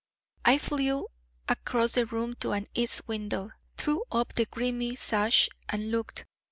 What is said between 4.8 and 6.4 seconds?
sash, and looked.